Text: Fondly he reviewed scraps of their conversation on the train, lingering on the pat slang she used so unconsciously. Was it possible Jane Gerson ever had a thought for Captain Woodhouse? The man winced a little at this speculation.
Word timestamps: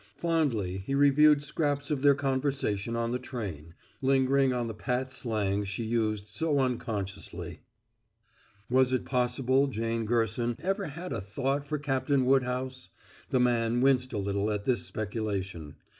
Fondly 0.17 0.79
he 0.79 0.95
reviewed 0.95 1.43
scraps 1.43 1.91
of 1.91 2.01
their 2.01 2.15
conversation 2.15 2.95
on 2.95 3.11
the 3.11 3.19
train, 3.19 3.75
lingering 4.01 4.51
on 4.51 4.65
the 4.67 4.73
pat 4.73 5.11
slang 5.11 5.63
she 5.63 5.83
used 5.83 6.25
so 6.25 6.57
unconsciously. 6.57 7.59
Was 8.67 8.91
it 8.91 9.05
possible 9.05 9.67
Jane 9.67 10.05
Gerson 10.05 10.55
ever 10.59 10.85
had 10.87 11.13
a 11.13 11.21
thought 11.21 11.67
for 11.67 11.77
Captain 11.77 12.25
Woodhouse? 12.25 12.89
The 13.29 13.39
man 13.39 13.79
winced 13.79 14.11
a 14.11 14.17
little 14.17 14.49
at 14.49 14.65
this 14.65 14.83
speculation. 14.87 15.75